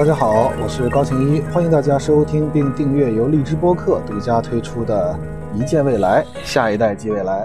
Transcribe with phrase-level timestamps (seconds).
[0.00, 5.14] 大家好，我是高晴一，欢迎大家收听并订阅由荔枝播客独家推出的
[5.54, 7.42] 《一见未来，下一代即未来》。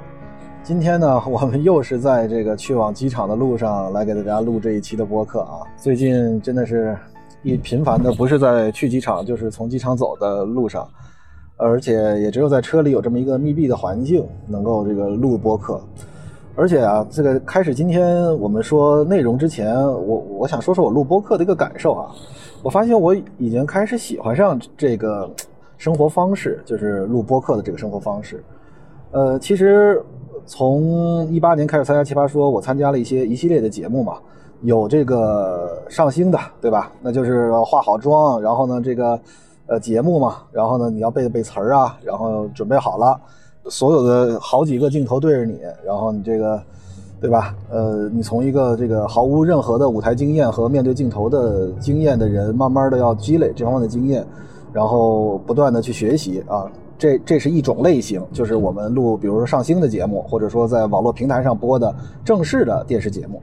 [0.64, 5.68] 今天呢，我们又是在这个去往机场的路上来给大家录这一期的播客啊。
[5.76, 6.98] 最近真的是
[7.44, 10.88] 一频繁的，不是在去机场，就是从机场走的路上，
[11.58, 11.92] 而且
[12.22, 15.81] 也只有在车里有这么一个密闭的环境，能够这个录播客。
[16.58, 22.09] 而且啊，这个开始今天我们说内容之前，我我想说说我录播客的一个感受啊。
[22.64, 25.30] 我发现我已经开始喜欢上这个
[25.78, 28.41] 生活方式，就是录播客的这个生活方式。
[29.12, 30.02] 呃，其实
[30.45, 34.17] 从一八年开始参加《奇葩说》，我参加了一些一系列的节目嘛，
[34.62, 36.90] 有这个上星的，对吧？
[37.02, 39.20] 那就是化好妆，然后呢，这个
[39.67, 43.20] 呃节目嘛，然后呢你要背背词儿啊，然后准备好了。
[43.70, 46.62] 所有的好几个镜头对着你，然后你这个，
[47.20, 47.56] 对吧？
[47.72, 54.26] 呃，你从一个这个毫无任何的舞台经验和面对镜头的经验的人，慢慢的要积累这方面的经验，
[54.72, 56.70] 然后不断的去学习啊。
[56.98, 63.42] 这这是一种类型，就是我们录，比如说上星的节目，或者说在网络平台上播的正式的电视节目。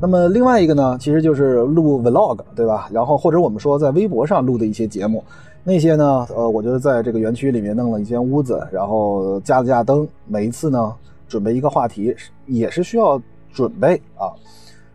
[0.00, 2.88] 那么另外一个呢，其实就是录 vlog，对吧？
[2.92, 5.22] 然后或者我们说在微博上录的一些节目。
[5.62, 6.26] 那些呢？
[6.34, 10.08] 呃，我就在这个园区里面弄了一间屋子，然后加了架灯。
[10.26, 10.94] 每一次呢，
[11.28, 12.16] 准备一个话题，
[12.46, 13.20] 也是需要
[13.52, 14.32] 准备啊。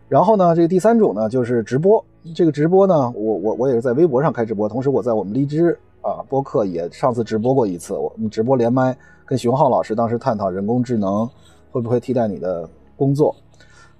[0.08, 2.04] 然后呢，这个第三种呢，就是直播。
[2.34, 7.94] 这个直播呢，我我我也是在微博上开直播，同时我在我们荔枝啊播客也上次直播过一次。
[7.94, 11.28] 我们直播连麦，跟熊浩老师当时探讨人工智能
[11.70, 13.34] 会不会替代你的工作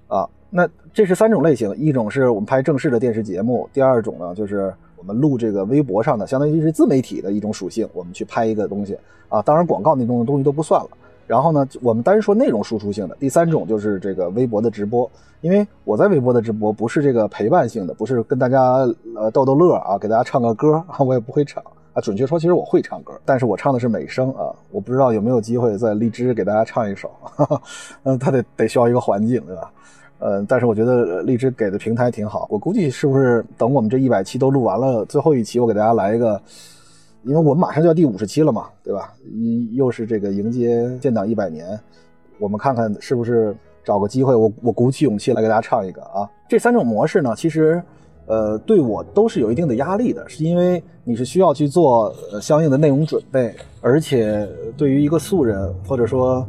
[0.07, 0.27] 啊。
[0.49, 4.73] 那这是三种类型，一种是我们拍正式的电视节目，第二种呢就是。
[5.07, 8.97] 我们录这个微博上的，相当于是自媒体的一种属性，我们去拍一个东西
[9.29, 10.89] 啊，当然广告那种东西都不算了。
[11.25, 18.85] 然后呢，我们单说内容输出性的，第三种就是这个微博的直播，因为我在微博的直播不是这个陪伴性的，不是跟大家
[19.15, 21.63] 呃逗逗乐啊，给大家唱个歌啊，我也不会唱
[21.93, 22.01] 啊。
[22.01, 27.09] 准确说，其实我会唱歌，但是我唱的是美声啊，我不知道有没有机会在荔枝给大家唱一首，
[28.03, 29.71] 嗯， 他得得需要一个环境，对吧？
[30.19, 36.41] 呃，但是我觉得荔枝给的平台挺好，我估计是不是等我们这一百期都录完了，最后一期我给大家来一个，
[37.23, 39.13] 因为我们马上就要第五十期了嘛，对吧？
[39.31, 41.79] 一又是这个迎接建党一百年，
[42.39, 46.27] 我们看看是不是找个机会，我我鼓起勇气来给大家唱一个啊。
[46.49, 47.79] 这三种模式呢，其实
[48.25, 52.11] 呃对我都是有一定的压力的，是因为你是需要去做
[52.41, 56.43] 相应的内容准备，而且对于一个素人或者说。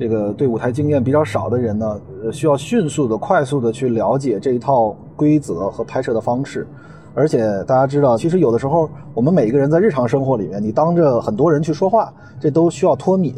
[0.00, 2.00] 这个对舞台经验比较少的人呢，
[2.32, 6.66] 需要迅速的、快速的去了解这一套规则和拍摄的方式。
[7.12, 13.34] 而且大家知道，其实有的时候我们每一个人在日常生活里面，你当着很多人去说话，这都需要脱敏，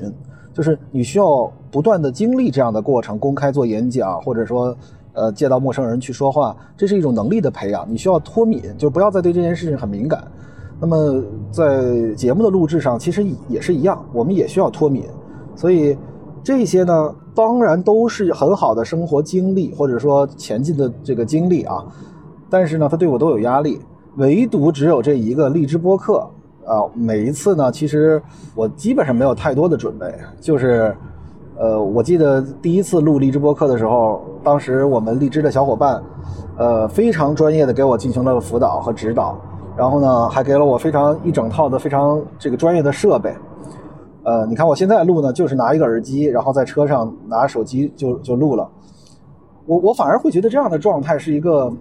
[0.55, 4.73] 就是你需要不断的经历这样的过程，公开做演讲，或者说，
[5.15, 7.85] 呃，见到陌生人去说话，这是一种能力的培养。
[7.91, 10.23] 你需要脱敏，就不要再对这件事情很敏感。
[10.79, 15.03] 那么在节目的录制上，其实也是一样，我们也需要脱敏，
[15.57, 15.99] 所以。
[16.45, 21.85] 这些呢，当然都是很好的生活经历，或者说前进的这个经历啊。
[22.51, 23.81] 但是呢，他对我都有压力。
[24.17, 26.19] 唯独只有这一个荔枝播客
[26.67, 28.23] 啊，每一次呢，其实
[28.55, 30.07] 我基本上没有太多的准备。
[30.39, 30.95] 就是，
[31.57, 36.03] 呃，我记得第一次录荔枝播客的时候，当时我们荔枝的小伙伴，
[36.59, 39.41] 呃，非常专业的给我进行了辅导和指导，
[39.77, 43.35] 然后呢，还给了我非常一整套的非常这个专业的设备。
[44.25, 48.71] 呃，你看我现在录呢，就是拿一个耳机，然后在车上拿手机就就录了。
[49.67, 51.73] 我我反而会觉得这样的状态是一个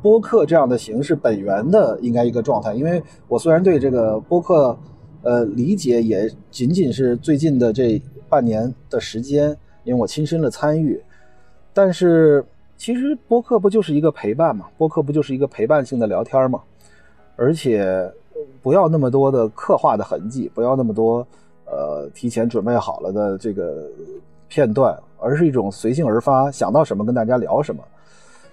[0.00, 4.76] 播客这样的形式本源的应该一个状态，因为我虽然对这个播客
[5.22, 11.00] 呃理解也仅仅是最近的这半年的时间，因为我亲身的参与，
[11.72, 12.44] 但是
[12.76, 14.66] 其实播客不就是一个陪伴嘛？
[14.76, 16.60] 播客不就是一个陪伴性的聊天嘛？
[17.36, 18.12] 而且
[18.62, 21.26] 不要那么多的刻画的痕迹，不要那么多。
[21.66, 23.88] 呃，提前准备好了的这个
[24.48, 27.82] 片段，而是一种随性而发，想到什么跟大家聊什么。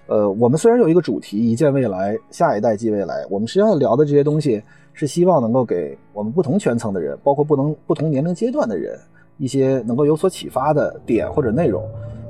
[0.07, 4.61] 呃，我们虽然有一个主题“一见未来，下一代即未来”，我们实际上聊的这些东西，
[4.93, 8.99] 是希望能够给我们不同圈层的人，包括不能不同年龄阶段的人，
[9.37, 11.83] 一些能够有所启发的点或者内容，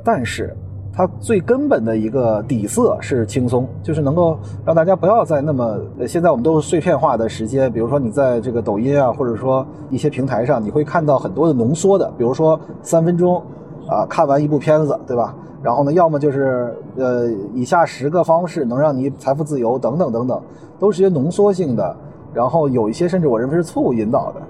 [0.03, 0.55] 但是。
[0.93, 5.79] 它最根本的一个底色是轻松，就是能够让大家不要再那么。
[6.05, 13.41] 现在我们都是碎片化的时间，比如说你在这个抖音啊，或者说一些平台上，你会看到很多的浓缩的，比如说三分钟，
[13.87, 15.33] 啊，看完一部片子，对吧？
[15.63, 20.41] 然后呢，要么就是呃，以下十个方式能让你财富自由，等等等等，
[20.77, 21.95] 都是些浓缩性的。
[22.33, 24.41] 然后有一些甚至我认为是错误引导的。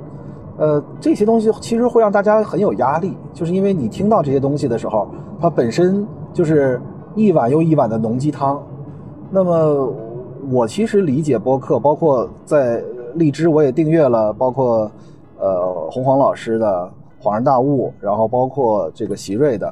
[0.57, 5.07] 呃，这些东西其实会让大家很有压力，就是因为你听到这些东西的时候，
[5.39, 6.03] 它本身。
[6.33, 6.81] 就是
[7.16, 8.62] 一碗又一碗的浓鸡汤，
[9.30, 9.94] 那么
[10.50, 12.83] 我其实理解播客，包括在
[13.16, 14.89] 荔枝我也订阅了，包括
[15.38, 16.89] 呃洪黄老师的
[17.24, 19.72] 《恍然大悟》，然后包括这个席瑞的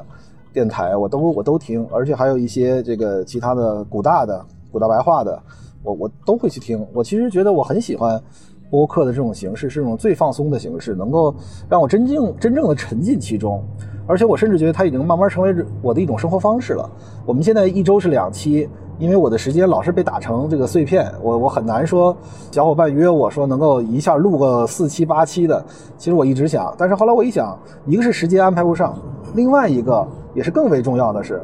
[0.52, 5.42] 电台，我都我都听，而且还有一些这个其他的古大的古大白话的，
[5.82, 6.86] 我我都会去听。
[6.94, 8.22] 我其实觉得我很喜欢
[8.70, 11.34] 播客的这种形式，是这种最放松的形式，能够
[11.70, 13.64] 让我真正真正的沉浸其中。
[14.10, 16.90] 而且我甚至觉得它已经慢慢成为我的一种生活方式了。
[17.28, 18.68] 我们现在一周是两期，
[18.98, 22.18] 因为我的时间老是被打成这个碎片，我我很难说
[22.52, 25.64] 小伙伴约我说能够一下录个四期八期的。
[26.00, 28.98] 其实我一直想，但是后来我一想，一个是时间安排不上，
[29.36, 30.04] 另外一个
[30.34, 31.40] 也是更为重要的是，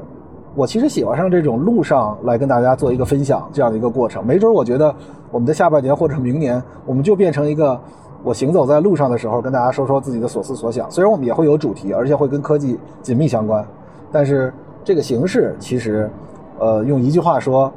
[0.55, 4.25] 我其实喜欢上这种路上来跟大家做一个分享这样的一个过程。
[4.25, 4.91] 没准我觉得
[5.29, 7.79] 我们的下半年或者明年，我们就变成一个。
[8.25, 10.89] 我行走在路上的时候，跟大家说说自己的所思所想。
[10.89, 13.63] 虽然我们也会有主题，而且会跟科技紧密相关，
[14.11, 14.51] 但是
[14.83, 16.09] 这个形式其实，
[16.57, 17.71] 呃，用一句话说，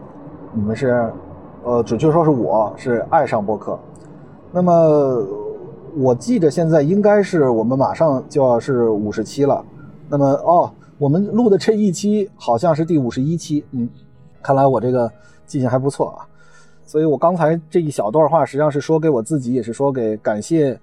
[0.55, 1.13] 你们是，
[1.65, 3.79] 呃，准确说是我是爱上播客。
[4.51, 5.23] 那么
[5.95, 9.63] 我记得现在应该是我们马上就要是五十期了。
[10.09, 13.63] 那么哦，我们录的这一期好像是第五十一期。
[13.73, 13.87] 嗯，
[14.43, 15.13] 看来我这个
[15.47, 16.28] 记性还不错啊。
[16.89, 20.81] 所以我刚才这一小段话，实际上是说给我自己，也是说给感谢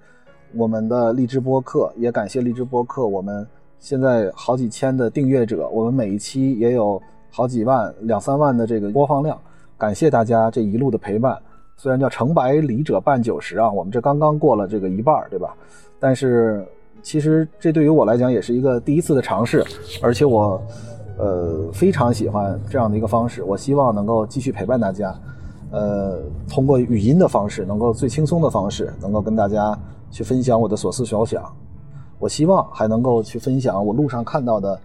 [0.54, 3.04] 我们的荔枝播客，也感谢荔枝播客。
[3.04, 3.44] 我们
[3.80, 9.36] 现在好几千的订阅者，我们每一期也有好几万、两三万的这个播放量。
[9.76, 11.36] 感谢大家这一路的陪伴。
[11.76, 15.56] 虽然叫成百里者半九十啊，我们这刚刚过了这个一半，对吧？
[15.98, 16.64] 但是
[17.02, 19.64] 其实这对于我来讲也是一个第一次的尝试，
[20.00, 20.62] 而且我
[21.18, 23.42] 呃非常喜欢这样的一个方式。
[23.42, 25.12] 我希望能够继续陪伴大家。
[25.70, 29.76] 呃，通过语音的方式，能够最轻松的方式，能够跟大家
[30.10, 31.44] 去分享我的所思所想。
[32.18, 34.78] 我希望还能够去分享我路上看到的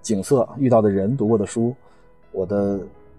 [0.00, 1.74] 景色、遇到的人、读过的书、
[2.30, 2.78] 我的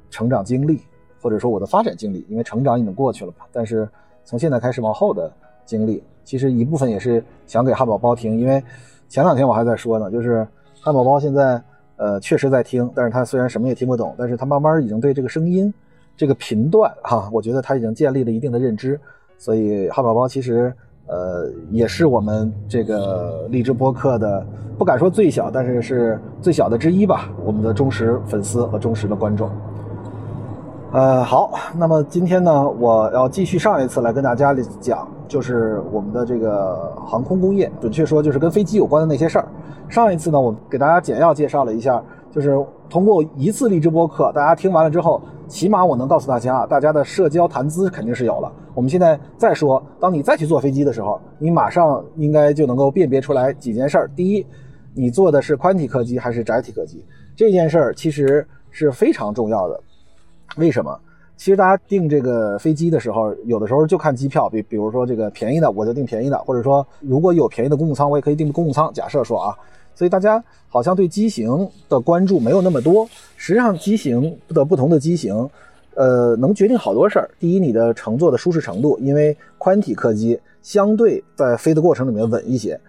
[0.09, 0.81] 成长经历，
[1.21, 2.25] 或者说我的发展经历。
[2.29, 3.89] 因为成长已经过去了吧，但是
[4.23, 5.29] 从现在开始往后的
[5.65, 8.39] 经历，其实一部分也是想给汉堡包听。
[8.39, 8.63] 因为
[9.09, 10.47] 前两天我还在说呢，就是
[10.79, 11.61] 汉堡包现在
[11.97, 15.73] 呃确实在听，但是他虽然什么也听不懂，但是他慢慢已经对这个声音。
[16.15, 18.99] 这个频段哈，我觉得他已经建立了一定的认知，
[19.37, 20.73] 所以汉堡包其实
[21.07, 24.45] 呃也是我们这个荔枝播客的
[24.77, 29.49] 不敢说最小，但是是最小的之一吧，我们的忠实粉丝和忠实的观众。
[30.91, 39.47] 呃，好，那么今天呢，我要继续上一次来跟大家讲，就是我们的这个航空工业，准确说就是跟飞机有关的那些事儿。
[39.89, 41.99] 上一次呢，我给大家简要介绍了一下，
[42.33, 42.57] 就是
[42.89, 45.21] 通过一次励志播客，大家听完了之后。
[45.45, 48.51] 起码我能告诉大家，大家的社交谈资肯定是有了。
[48.73, 54.09] 我们现在再说，当你再去坐飞机的时候，你马上应该就能够辨别出来几件事儿。
[54.15, 54.43] 第一，
[54.95, 57.05] 你坐的是宽体客机还是窄体客机？
[57.35, 59.79] 这件事儿其实是非常重要的。
[60.55, 60.97] 为什么？
[61.37, 68.91] 其实大家订这个飞机的时候，有的时候就看机票，比比如说这个便宜的，我就订便宜的；或者说如果有便宜的公务舱，我也可以订公务舱。
[68.91, 69.55] 假设说啊。
[69.95, 73.07] 所以大家好像对机型的关注没有那么多。
[73.37, 75.47] 实际上，机型的不同的机型，
[75.95, 77.29] 呃，能决定好多事儿。
[77.39, 82.79] 第一，你的乘坐的舒适程度，因为宽体客机相对在飞的过程里面稳一些，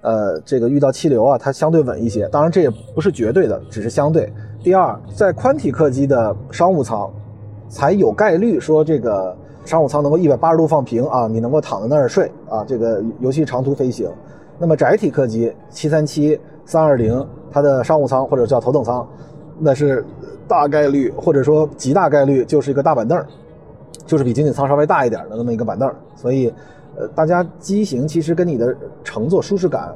[0.00, 2.26] 呃，这个遇到气流啊，它相对稳一些。
[2.28, 4.32] 当然，这也不是绝对的，只是相对。
[4.62, 7.12] 第二，在宽体客机的商务舱，
[7.68, 14.10] 才有概率说这个商务舱能够一百八十度放平啊，你能够躺在那儿睡啊，这个尤其长途飞行。
[14.56, 16.40] 那么窄体客机七三七。
[16.66, 19.06] 三二零，它的商务舱或者叫头等舱，
[19.58, 20.04] 那是
[20.48, 23.22] 大概率或者说极大概率就是一个大板凳，
[24.06, 25.90] 就是比经济舱稍微大一点的那么一个板凳。
[26.16, 26.52] 所以，
[26.96, 29.94] 呃，大家机型其实跟你的乘坐舒适感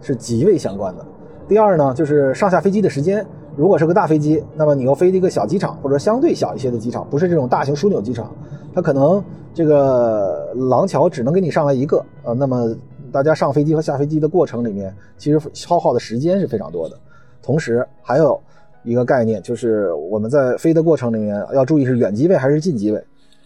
[0.00, 1.04] 是极为相关的。
[1.48, 8.30] 第二呢，就是上下飞机的时间，如果是个大飞机，那么你又飞一个小机场或者相对小一些的机场，不是这种大型枢纽机场，
[8.74, 9.22] 它可能
[9.54, 12.74] 这个廊桥只能给你上来一个，呃，那么。
[13.10, 16.96] 大家上飞机和下飞机的过程里面，其实消耗的时间是非常多的。
[17.42, 18.40] 同时，还有
[18.82, 23.02] 一个概念，就是我们在飞的过程里面要注意是远机位还是近机位，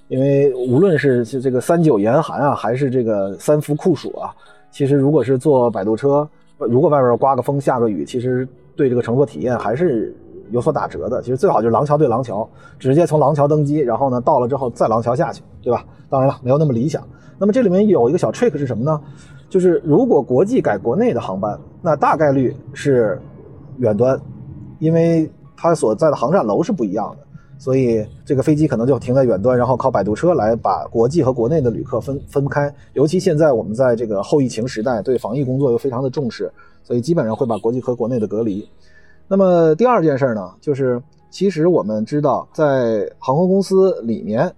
[0.09, 4.35] 因为无论是这个三九严寒啊，还是这个三伏酷暑啊，
[4.71, 6.28] 其实如果是坐摆渡车，
[6.59, 10.14] 如果外边刮个风下个雨，其实对这个乘坐体验还是
[10.50, 11.23] 有所打折的。
[11.23, 15.85] 其实最好就是廊桥对廊桥，直接从廊桥登机，然后呢到了之后再廊桥下去，对吧？
[16.11, 17.02] 当然了，没有那么理想。
[17.37, 19.00] 那么这里面有一个小 trick 是什么呢？
[19.49, 23.21] 就是如果国际改国内的航班，那大概率是
[23.79, 24.21] 远端，
[24.79, 27.27] 因为它所在的航站楼是不一样的，
[27.59, 32.73] 所以这个飞机可能就停在远端，然后靠摆渡车来把国际和国内的旅客分分开。
[32.95, 36.51] 尤其现在我们在这个后疫情时代，对防疫工作又非常的重视，
[36.83, 38.69] 所以基本上会把国际和国内的隔离。
[39.29, 44.53] 那么第二件事呢，就是其实我们知道，在航空公司里面，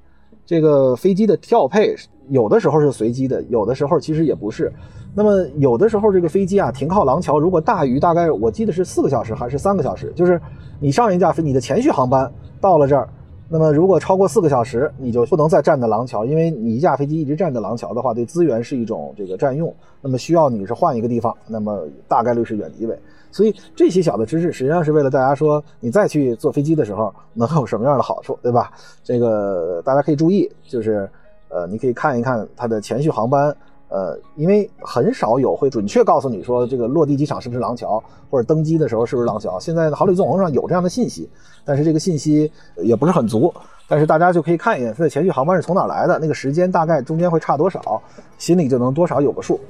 [0.44, 1.94] 这个飞机的调配
[2.28, 4.72] 有的时候是随机的，有的时候其实也不是。
[5.14, 10.40] 那么有的时候这个飞机啊停靠廊桥，如果大于大概我记得是四个小时还是三个小时，就是
[10.78, 12.30] 你上一架飞你的前续航班
[12.60, 13.08] 到了这儿，
[13.48, 22.98] 那么如果超过四个小时，你就不能再站在廊桥，因为你一架飞机一直站在廊桥的话，对资源是一种这个占用，那么需要你是换一个地方，那么大概率是远离位。
[23.30, 28.70] 所以这些小的知识实际上是为了大家说，你再去坐飞机的时候能有什么样的好处，对吧？
[29.02, 31.08] 这个大家可以注意，就是
[31.48, 33.56] 呃，你可以看一看它的前续航班。
[33.88, 39.60] 呃，因为很少有会准确告诉你说这个落地机场是不是廊桥，或者登机的时候是不是廊桥。
[39.60, 41.30] 现在好旅纵横上有这样的信息，
[41.64, 43.54] 但是这个信息也不是很足。
[43.88, 48.02] 但是大家就可以看一眼它的前续航班是从哪来的，那个时间大概中间会差多少，
[48.38, 49.60] 心里就能多少有个数。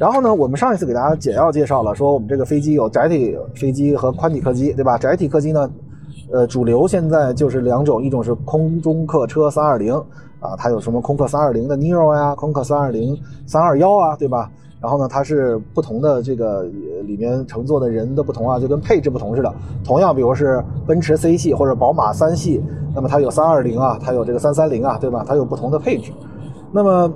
[0.00, 4.98] 然后呢，我们上一次给大家简要介绍了，说我们这个飞机有窄体飞机和宽体客机，对吧？
[4.98, 5.70] 窄体客机呢，
[6.32, 9.94] 呃，主流现在就是两种，一种是空中客车三二零。
[10.44, 14.50] 啊，它有什么空客三二零的 Neo 呀，空客三二零、三二幺啊，对吧？
[14.78, 16.64] 然后呢，它是不同的这个
[17.06, 19.50] 里面乘坐的人的不同啊，就跟配置不同似的。
[19.82, 22.62] 同样，比如是奔驰 C 系或者宝马三系，
[22.94, 25.24] 那么它有三二零啊，它有这个三三零啊，对吧？
[25.26, 26.12] 它有不同的配置。
[26.70, 27.10] 那么，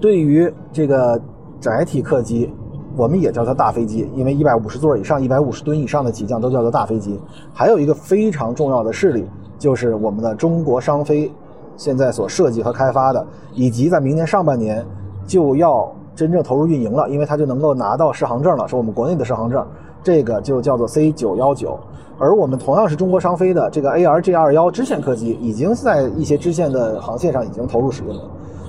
[0.00, 1.20] 对于这个
[1.58, 2.54] 窄体客机，
[2.96, 7.18] 我们也叫它大飞机，因为一百五十座以上、一百五十吨以上的起降都叫做大飞机。
[7.52, 9.26] 还有一个非常重要的势力，
[9.58, 11.28] 就是我们的中国商飞。
[11.76, 14.84] 现在所设计和开发的，以及在明年上半年
[15.26, 19.64] 就要真正投入运营了，因为它就能够拿到适航证了，是我们国内的适航证，
[20.02, 21.78] 这个就叫做 C 九幺九。
[22.18, 28.22] 而我们同样是中国商飞的这个 ARJ 二幺支线客机，已经在一些支线的航线上已经投入使用了，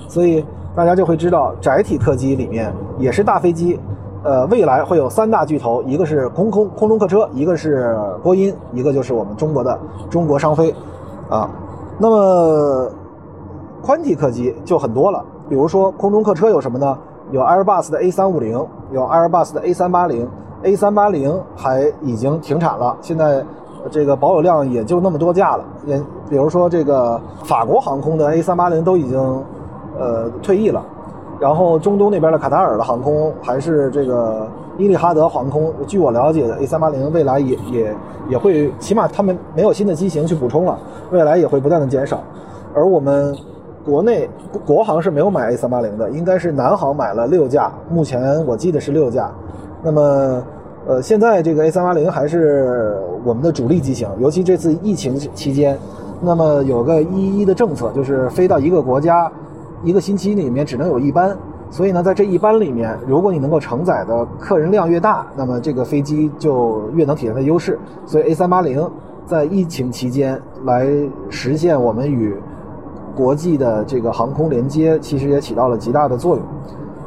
[0.10, 0.46] 所以
[0.76, 3.80] 大家就会知道，窄体客机里面也是大飞机，
[4.24, 10.76] 呃，未来会有三大巨头，一个是空空空中客车，一个是波音，一个就是我们中国的中国商飞，
[11.30, 11.50] 啊。
[12.00, 12.92] 那么，
[13.82, 15.24] 宽体客机就很多了。
[15.50, 16.98] 比如说空中客车有什么呢？
[17.32, 23.44] 有 Airbus 的 A350，有 Airbus 的 A380，A380 还已经停产了，现在
[23.90, 25.64] 这个保有量也就那么多架了。
[25.86, 25.98] 也
[26.30, 29.20] 比如说这个法国航空的 A380 都已经
[29.98, 30.84] 呃退役了。
[31.40, 37.96] 然后中东那边的卡塔尔的航空还是这个伊利哈德航空，据我了解的 A380 未来也也
[38.30, 40.78] 也会，起码他们没有新的机型去补充了，
[41.12, 42.22] 未来也会不断的减少。
[42.74, 43.36] 而我们
[43.84, 44.30] 国内
[44.66, 49.32] 国航是没有买 A380 的，应该是南航买了六架，目前我记得是六架。
[49.84, 50.44] 那么
[50.88, 55.78] 呃，现在这个 A380 还是我们的主力机型，尤其这次疫情期间，
[56.22, 59.32] 那么有个一一的政策，就是飞到一个国家。
[59.84, 61.38] 一个星期里面只能有一班，
[61.70, 67.78] 所以呢，在这一班里面，如果你能够承载的客人量越大，那么这个飞机就越能体现它的优势。
[68.06, 68.90] 所以 A 三八零
[69.26, 70.88] 在疫情期间来
[71.30, 72.36] 实现我们与
[73.14, 76.46] 国际的这个航空连接，其实也起到了极大的作用。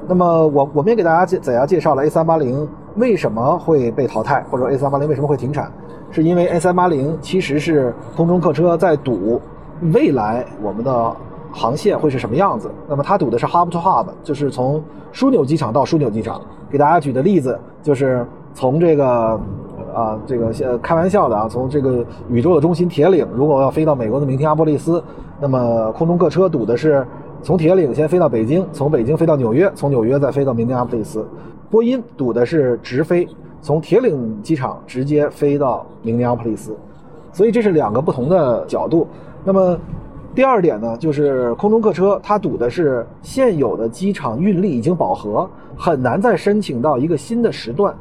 [0.07, 5.73] 那么我我们也给大家介怎样介绍了 A 三八零为什么会被淘汰，或者 A 三八零为什么会停产，
[6.11, 9.41] 是因为 A 三八零其实是空中客车在赌
[9.95, 11.17] 未来我们的。
[11.53, 12.71] 航线会是什么样子？
[12.89, 16.41] 那么它堵的是 hub to hub，就是从枢纽机场到枢纽机场。
[16.71, 19.41] 给大家举的例子就是从这个
[19.93, 25.03] 啊，这个开玩笑的啊，从这个宇宙的中心铁岭，如果要飞到美国的明天阿波利斯，
[25.41, 27.05] 那么空中客车堵的是
[27.43, 31.27] 从铁岭先飞到北京，从北京飞到纽约，从纽约再飞到明天阿波利斯。
[31.69, 33.29] 波音堵的是直飞，
[33.61, 36.77] 从铁岭机场直接飞到明尼阿波利斯。
[37.33, 39.07] 所以这是两个不同的角度。
[39.43, 39.77] 那么。
[40.35, 47.95] 第二点呢，就是空中客车，它赌的是现有的机场运力已经饱和，很难再申请到一个新的时段。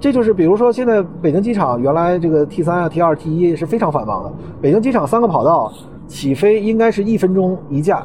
[0.00, 4.32] 这就是比如说，现在北京机场原来这个 T 三啊、T 二、T 一是非常繁忙的。
[4.60, 5.72] 北京机场三个跑道
[6.08, 8.02] 起飞应该是一分钟一架，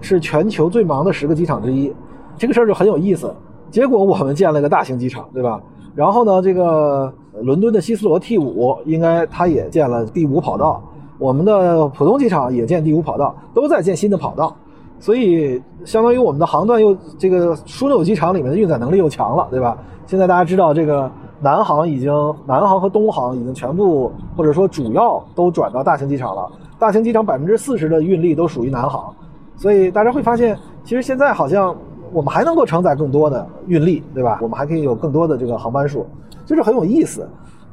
[0.00, 1.94] 是全球最忙的十个机场之一。
[2.36, 3.32] 这个事儿就很有意思。
[3.70, 5.62] 结果我们建了个大型机场，对吧？
[5.94, 10.82] 然后呢，这个伦敦的希斯罗 T 五应该它也建了第五跑道。
[11.18, 14.54] 我们的浦东机场也建第五跑道，都在建新的跑道，
[14.98, 19.78] 所以相当于我们的航段又这个枢纽机场里面的运载能力又强了，对吧？
[20.06, 22.12] 现在大家知道这个南航已经
[22.46, 29.14] 南航和东航已经全部或者说主要都转到大型机场了，大型机场百分之四十的运力都属于南航，
[29.56, 31.74] 所以大家会发现，其实现在好像
[32.12, 34.40] 我们还能够承载更多的运力，对吧？
[34.42, 36.06] 我们还可以有更多的这个航班数，
[36.44, 37.28] 就是很有意思。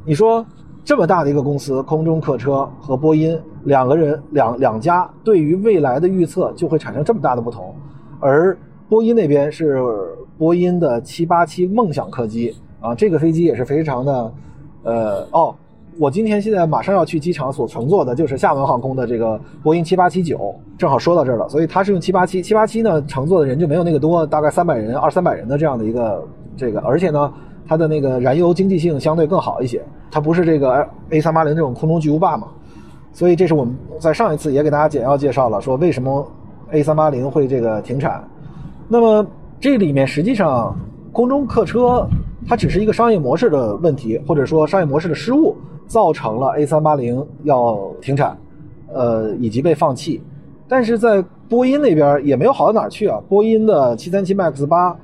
[0.06, 0.46] 你说？
[0.84, 7.74] 这么大的一个公司，空中客车和波音两个人两两家对于未来的预测就会产生这么大的不同，
[8.20, 8.58] 而
[8.90, 9.82] 波音那边是
[10.38, 14.34] 波音的七八七梦想客机啊，这个飞机也是非常的，
[14.84, 15.56] 呃哦，
[16.00, 27.32] 我今天现在马上要去机场所乘坐的就是厦门航空的这个波音七八七九，正好说到这儿了，所以它是用七八七，七八七呢乘坐的人就没有那个多，大概三百人、二三百人的这样的一个这个，而且呢，
[27.68, 32.48] 它的那个燃油经济性相对更好一些，它不是这个 A 三八零这种空中巨无霸嘛，
[33.14, 36.26] 所以这是我们在上一次也给大家简要介绍了，说为什么
[36.72, 38.24] A 三八零会这个停产，
[38.88, 39.26] 那么
[39.60, 40.76] 这里面实际上
[41.12, 42.08] 空中客车。
[42.48, 48.36] 它只是一个商业模式的问题，或者说商业模式的失误，造成了 A 三八零要停产，
[48.92, 50.20] 呃，以及被放弃。
[50.68, 53.22] 但是在波音那边也没有好到哪儿去啊。
[53.30, 54.98] 波音的七三七 MAX 八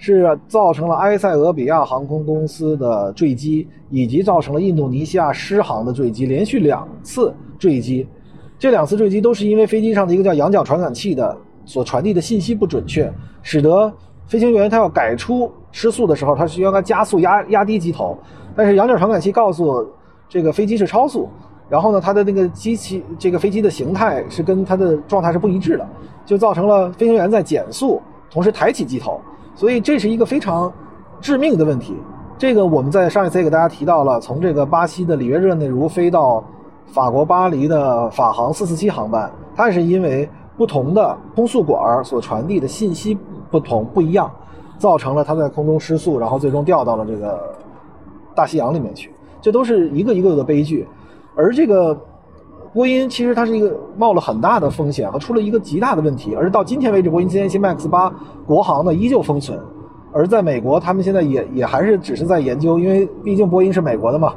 [0.00, 8.04] 是造成了埃塞俄比亚航空公司的坠机，以及造成了印度尼西亚狮航的坠机，连续两次坠机。
[8.58, 13.92] 这两次坠机都是因为飞机上的一个叫仰角传感器的所传递的信息不准确，使得。
[14.26, 18.16] 飞行员他要改出失速的时候，他需要他加速压压低机头，
[18.54, 19.84] 但是仰角传感器告诉
[20.28, 21.28] 这个飞机是超速，
[21.68, 25.84] 然后呢，它的那个机器这个飞机的形态是跟它的状态是不一致的，
[26.24, 29.20] 就造成了飞行员在减速同时抬起机头，
[29.54, 30.72] 所以这是一个非常
[31.20, 31.94] 致命的问题。
[32.38, 36.42] 这个我们在上一次也给大家提到了，从这个巴西的里约热内卢飞到
[36.86, 43.18] 法国巴黎的法航四四七航班，它是因为不同的空速管所传递的信息。
[43.50, 44.30] 不同不一样，
[44.78, 47.52] 造成了它在空中失速，然后最终掉到了这个
[48.32, 49.10] 大西洋里面去。
[49.40, 50.86] 这都是一个一个的悲剧。
[51.34, 52.00] 而这个
[52.72, 56.34] 波音其实它是一个冒了很大的风险和出了一个极大的问题。
[56.34, 58.12] 而到今天为止，波音七三七 MAX 八
[58.46, 59.58] 国航呢依旧封存。
[60.12, 64.34] 而在美国，他们现在也也还是只是在研究，因为毕竟波音是美国的嘛，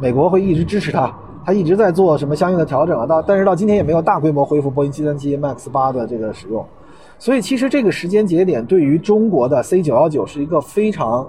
[0.00, 1.10] 美国会一直支持它，
[1.44, 3.06] 它一直在做什么相应的调整啊。
[3.06, 6.64] 到但是到今天也没有大规模恢复波音七三七 MAX 八的这个使用。
[7.18, 11.26] 所以，其实这个时间节点对于中国的 C 九幺九是一个非常，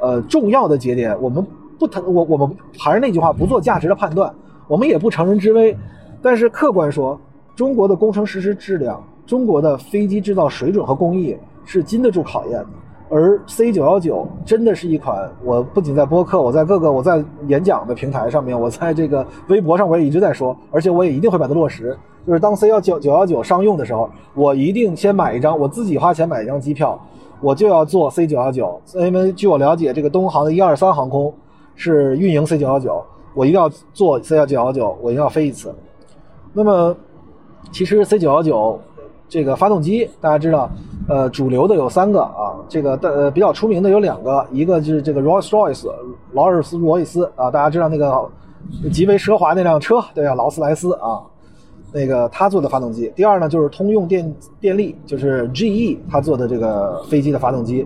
[0.00, 1.16] 呃重要的节点。
[1.22, 1.46] 我们
[1.78, 4.34] 不谈，我我们还是那句话，不做价值的判断，
[4.70, 5.76] 我们也不乘人之危。
[6.22, 7.20] 但是客观说，
[7.56, 12.66] 中国的工程实施质量，中国的飞机制造水准和工艺是经得住考验的。
[13.08, 21.98] 而 C 九幺九真的是一款，我不仅在播客，我在各个我在演讲的平台上面，我在这个微博上我也一直在说，而且我也一定会把它落实。
[22.24, 26.96] 就是当 C 幺九九幺九商用的时候，我一定先买一张，我自己花钱买一张机票，
[27.40, 28.80] 我就要坐 C 九幺九。
[28.94, 31.34] 因为据我了解，这个东航的一二三航空
[31.74, 33.02] 是运营 C 九幺九，
[33.34, 35.74] 我一定要坐 C 幺九幺九，我一定要飞一次。
[36.52, 36.96] 那么，
[37.72, 38.80] 其实 C 九幺九
[39.28, 40.70] 这个发动机大家知道。
[41.08, 45.92] 呃，主流的有三个啊，这个的呃比较出名的有两个，一个就是这个 Rolls Royce
[46.34, 48.30] 劳尔斯罗伊斯啊，大家知道那个
[48.92, 51.18] 极为奢华那辆车，对啊，劳斯莱斯啊，
[51.92, 53.12] 那个他做的发动机。
[53.16, 57.84] 第二呢，就是通用电电力，就是 GE 他做的这个飞机的发动机。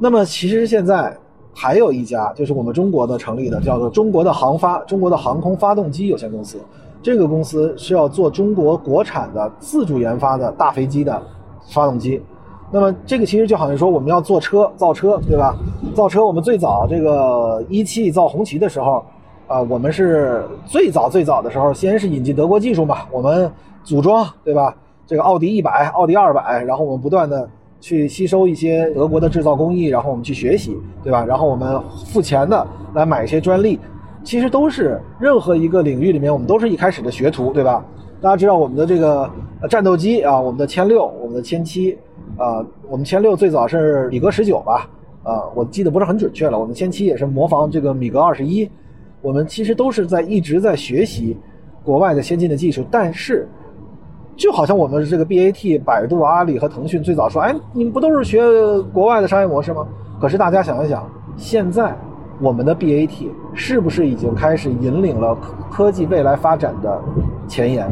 [0.00, 1.16] 那么其实现在
[1.54, 6.58] 还有一家，就是我们中国的成立的，叫做中国的航发，中国的航空发动机有限公司。
[7.02, 11.22] 这个公司是要做中国国产的自主研发的大飞机的。
[11.70, 12.22] 发动机，
[12.70, 15.56] 那么这个其实就好像说我们要做车造车，对吧？
[15.94, 19.02] 造车我们最早这个一汽造红旗的时候，
[19.46, 23.50] 啊，我们是最早最早的时候，先是引进德国技术嘛，我们
[23.82, 24.76] 组装，对吧？
[25.06, 27.48] 这个奥迪一百、奥迪二百，然后我们不断的
[27.84, 31.22] 去吸收一些德国的制造工艺，然后我们去学习，对吧？
[31.22, 33.78] 然后我们付钱的来买一些专利，
[34.22, 37.84] 其实都是任何一个领域里面，我们都是一开始的学徒，对吧？
[38.22, 39.30] 大家知道我们的这个
[39.68, 41.92] 战斗机啊，我们的歼六，我们的歼七，
[42.38, 44.88] 啊，我们歼六最早是米格十九吧，
[45.22, 46.58] 啊，我记得不是很准确了。
[46.58, 48.66] 我们歼七也是模仿这个米格二十一，
[49.20, 51.36] 我们其实都是在一直在学习
[51.82, 52.82] 国外的先进的技术。
[52.90, 53.46] 但是，
[54.36, 58.42] 就好像我们这个 BAT、百度、阿里和腾讯最早说，哎，你们不都是学
[58.92, 59.86] 国外的商业模式吗？
[60.20, 61.94] 可是大家想一想，现在。
[62.40, 67.00] 我们的 BAT 是不是已经开始引领了科科技未来发展的
[67.46, 67.86] 前沿？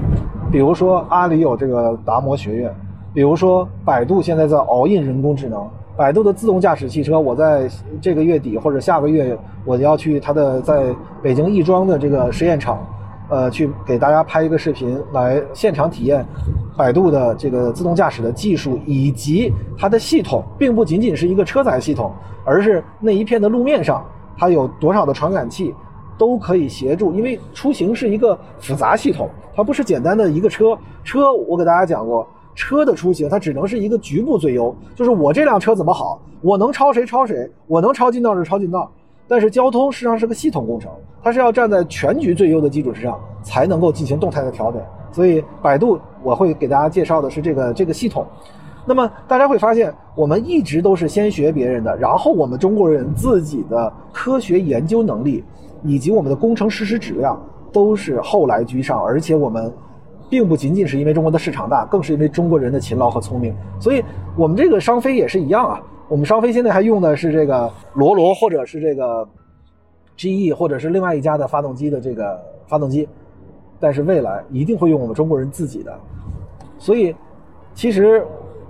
[0.50, 2.74] 比如说阿里有这个达摩学院，
[3.14, 5.64] 比如说百度现在在熬印人工智能，
[5.96, 12.84] 百度的自动驾驶汽车，我在这个月底或者下个月我要去它的在北京亦庄的这个实验场，
[13.28, 16.26] 呃，去给大家拍一个视频来现场体验
[16.76, 22.12] 百度的这个自动驾驶的技术以及它的系统，并不仅仅是一个车载系统，
[22.44, 24.04] 而是那一片的路面上。
[24.36, 25.74] 它有多少的传感器，
[26.18, 30.76] 都可以协助，因为出行是一个复杂系统，它不是简单的一个车。
[31.04, 38.90] 车我给大家讲过，车的出行它只能是一个局部最优，就是我这辆车怎么好，我能超谁超谁，我能超近道就超近道。
[39.32, 40.90] 但是交通实际上是个系统工程，
[41.22, 44.78] 它是要站在全局最优的基础之上，才能够进行动态的调整。
[45.10, 48.26] 所以百度我会给大家介绍的是这个这个系统。
[48.84, 55.42] 那么大家会发现，我们一直都是先学别人的，然后我们中国人自己的科学研究能力
[55.82, 57.42] 以及我们的工程实施质量
[57.72, 59.72] 都是后来居上，而且我们
[60.28, 63.54] 并不仅仅是因为中国的市场大，更是因为中国人的勤劳和聪明。
[63.80, 64.04] 所以，
[64.36, 65.80] 我们这个商飞也是一样啊。
[66.08, 69.26] 我们商飞现在还用的是这个罗罗，或者是这个
[70.16, 73.08] GE，或者是另外一家的发动机的这个发动机，
[73.80, 75.92] 但是未来一定会用我们中国人自己的。
[76.78, 77.14] 所以，
[77.74, 78.24] 其实。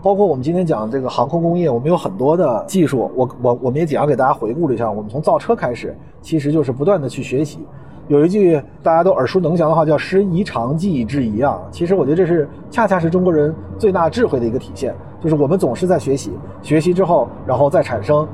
[0.05, 4.91] 包括我们今天讲这个航空工业，我们有很多的技术，我我我们也简要给大家回顾了一下。
[4.91, 7.61] 我们从造车开始，其实就是不断的去学习。
[8.09, 11.63] 有一句大家都耳熟能详的话，叫“师夷长技以制夷”啊。
[11.71, 14.93] 其实我觉得这是恰恰是中国人最大智慧的一个体现，
[15.23, 16.33] 就是我们总是在学习，
[16.63, 18.27] 学习之后，然后再产生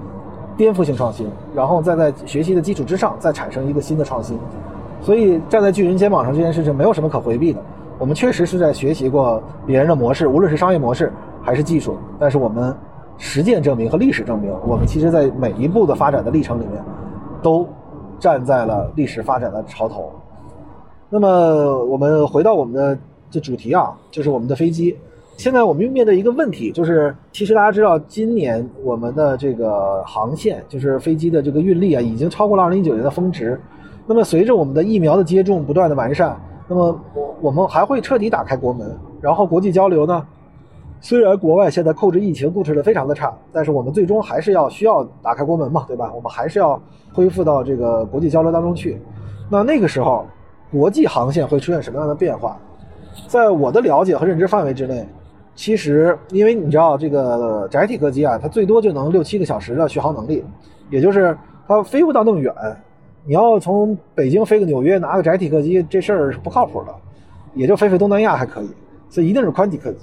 [0.57, 4.39] 颠覆性创新，然后再在学习的基础之上再产生一个新的创新。
[5.03, 7.61] 所以站在巨人肩膀上这件事情没有什么可回避的。
[7.99, 11.13] 我们确实是在学习过别人的模式，无论是商业模式。
[11.41, 12.77] 还是技术，但是我们
[13.17, 16.85] 实践证明和历史证明，我们其实在每一步的发展的历程里面，
[17.41, 17.67] 都
[18.19, 20.13] 站在了历史发展的潮头。
[21.09, 22.99] 那么我们回到我们的
[23.31, 24.95] 这主题啊，就是我们的飞机。
[25.39, 33.59] 现在我们又面对一个问题，就是其实大家知道，今年我们的这个航线，就是飞机的这个运力啊，已经超过了二零一九年的峰值。
[34.05, 40.27] 那么随着我们的疫苗的接种不断的完善，那么我我们还会彻底打开国门，然后国际交流呢？
[41.01, 46.13] 虽然国外现在控制疫情控制的非常的差，但是我们最终还是要需要打开国门嘛，对吧？
[46.17, 49.01] 我们还是要恢复到这个国际交流当中去。
[49.49, 50.27] 那那个时候，
[50.73, 52.59] 国际航线会出现什么样的变化？
[53.29, 55.07] 在我的了解和认知范围之内，
[55.59, 60.45] 其实因为你知道这个窄体客机啊，它最多就能六七个小时的续航能力，
[60.89, 62.55] 也就是它飞不到那么远。
[63.27, 66.95] 你要从北京飞个纽约拿个窄体客机，这事儿是不靠谱的，
[67.55, 68.69] 也就飞飞东南亚还可以，
[69.11, 69.99] 所以一定是宽体客机。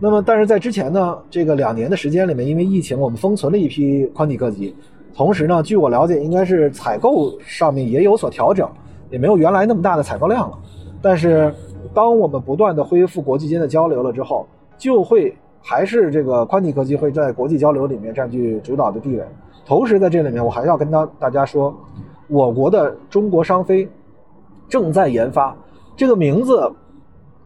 [0.00, 4.74] 那么，但是在之前呢，这个两年的时间里面，因为疫情，我们封存了一批宽体客机。
[5.14, 8.66] 同时呢，据我了解，应该是采购上面也有所调整，
[9.10, 10.58] 也没有原来那么大的采购量了。
[11.02, 11.54] 但是，
[11.92, 14.46] 当我们不断的恢复国际间的交流了之后，
[14.78, 19.24] 就会还是这个宽体客机会在国际交流里面占据主导的地位。
[19.64, 21.74] 同时，在这里面，我还要跟大大家说，
[22.28, 23.88] 我国的中国商飞
[24.68, 25.56] 正在研发
[25.96, 26.72] 这个名字。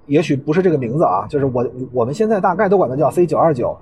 [0.07, 3.77] 也许不是这个名字啊， 就是我我们现在大概都管它叫 C 九二九。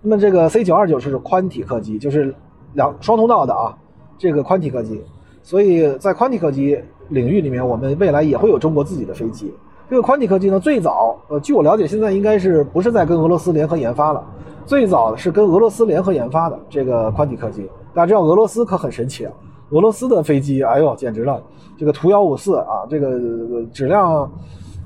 [0.00, 2.32] 那么这个 C 九二九是宽体客机，就是
[2.74, 3.76] 两双通道的啊，
[4.16, 5.02] 这个宽体客机。
[5.42, 9.52] 所以在宽体客机领域里面，我们未来也会有中国自己的飞机。
[9.90, 14.22] 这个宽体客机呢，最早呃，据我了解，现在应该是不是在跟俄罗斯联合研发了？
[14.64, 17.68] 最早是跟俄罗斯联合研发的这个宽体客机。
[17.92, 19.32] 大家知道俄罗斯可很神奇啊，
[19.70, 21.42] 俄罗斯的飞机，哎呦，简直了，
[21.76, 23.18] 这个图幺五四啊，这个
[23.72, 24.30] 质量。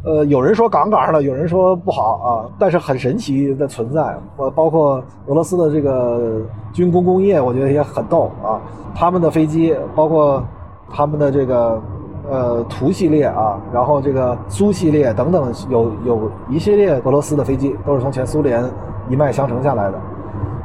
[0.05, 2.29] 呃，有人说杠杠的，有人说不好啊，
[2.61, 4.17] 但是很神奇的存在。
[4.37, 6.41] 呃，包括俄罗斯的这个
[6.73, 8.61] 军工工业，我觉得也很逗啊。
[8.95, 10.41] 他们的飞机，包括
[10.89, 11.83] 他们的这个
[12.29, 18.65] 呃图系列啊，然后这个苏系列等等，有有一系列俄罗斯的飞机都是从前苏联
[19.09, 19.99] 一脉相承下来的。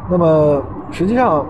[0.09, 1.45] 那么实际上，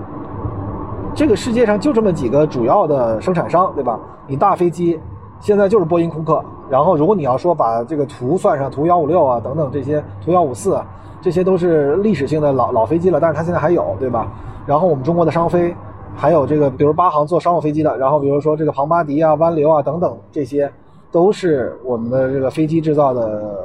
[1.14, 4.00] 这个世界上就这么几个主要的生产商，对吧？
[4.28, 5.00] 你大飞机
[5.40, 6.44] 现在就是波音、空客。
[6.70, 10.80] 然后，如果你要说把这个图算上，图幺五六啊等等这些，图幺五四，
[11.20, 14.28] 这些都是历史性的老老飞机了，但是它现在还有，对吧？
[14.66, 15.76] 然后我们中国的商飞，
[16.16, 20.72] 还有这个，比如八航做商务飞机的，然后比如说这个庞巴迪啊、湾流啊等等，这些
[21.12, 23.58] 都是我们的这个飞机制造的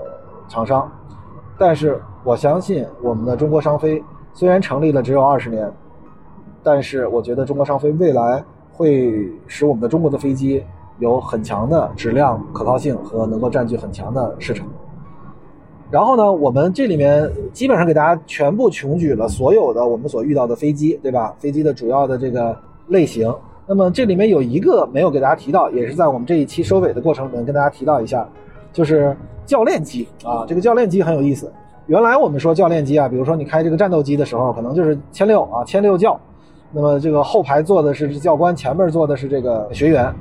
[0.49, 0.91] 厂商。
[1.59, 5.71] 但是我相信，我们的中国商飞虽然成立了只有二十年，
[6.63, 10.65] 但是我觉得中国商飞未来会使我们的中国的飞机。
[10.99, 14.67] 有很强的质量可靠性和能够占据很强的市场。
[15.91, 21.35] 然后呢，我们这里面基本上给大家全部穷举了所有的我们所遇到的飞机，对吧？
[21.39, 22.57] 飞机的主要的这个
[22.89, 23.33] 类型。
[23.69, 28.29] 那么这里面有一个没有给大家提到，也是在我们这一期收尾的过程里面跟大家提到一下，
[28.73, 30.45] 就是教练机啊。
[30.47, 31.53] 这个教练机很有意思。
[31.87, 36.19] 原来我们说教练机啊，比如说你开这个战斗机的时候，可能就是千六啊，千六教。
[36.73, 40.13] 那么这个后排坐的是教官，前面坐的是这个学员。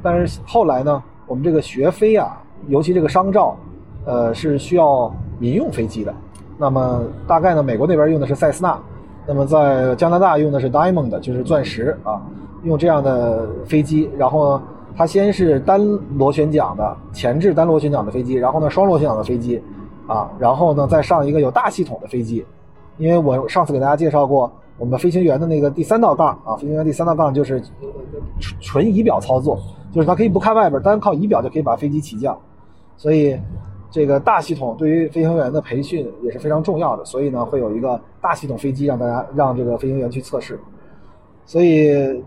[0.00, 3.56] 但是后来呢，我们这个学飞啊，尤其这个商照，
[4.08, 6.14] 呃，是需要民用飞机的。
[6.56, 8.78] 那么大概呢，美国那边用的是塞斯纳，
[9.26, 12.18] 那么在加拿大用的是 Diamond，就是钻石啊，
[12.62, 14.08] 用这样的飞机。
[14.16, 14.58] 然后
[14.96, 15.78] 它先是单
[16.16, 19.62] 螺旋桨的前置单螺旋桨的飞机，然后呢双螺旋桨的飞机，
[20.06, 22.42] 啊，然后呢再上一个有大系统的飞机。
[22.96, 27.62] 因为我上次给大家介绍过，我们飞行员的那个第三道杠啊，飞行员第三道杠就是
[28.40, 29.60] 纯纯仪表操作。
[29.90, 32.36] 就是它可以不看外边，单靠仪表就可以把飞机起降，
[32.98, 33.38] 所以
[33.90, 40.60] 这个大系统对于飞行员的培训也是非常重要的，所以呢，会有一个大系统飞机让大家让这个飞行员去测试。
[41.46, 42.22] 所以，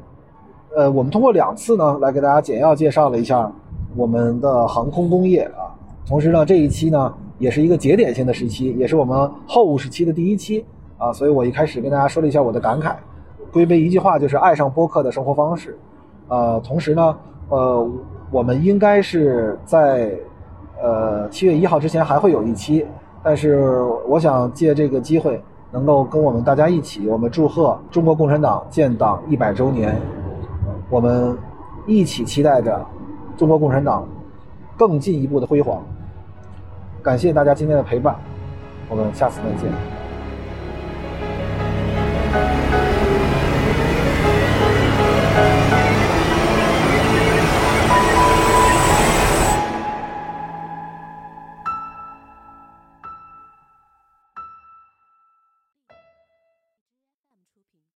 [0.76, 3.52] 呃，我们通过两次呢，来给大家简要介绍了一下
[3.96, 5.70] 我们的航空工业啊。
[6.08, 10.66] 同时呢，这一期呢，也是一个节点性的时期，也是我们后五十期的第一期
[10.98, 11.14] 啊。
[11.14, 12.96] 所以我一开始跟大家说了一下我的感慨，
[13.52, 15.78] 归为一句话，就是爱上播客的生活方式。
[16.28, 17.16] 呃，同时呢，
[17.50, 17.88] 呃，
[18.32, 20.12] 我们应该是在。
[20.82, 22.86] 呃，七月一号之前还会有一期，
[23.24, 25.40] 但是我想借这个机会，
[25.72, 29.96] 能够跟我们大家一起，我们祝贺中国共产党建党一百周年，
[30.90, 31.38] 我们
[31.86, 32.84] 一起期待着
[33.38, 34.08] 中国共产党
[34.76, 35.84] 更进一步的辉煌。
[37.04, 38.16] 感谢大家今天的陪伴，
[38.90, 39.70] 我们下次再见。